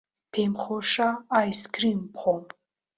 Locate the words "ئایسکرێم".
1.33-1.99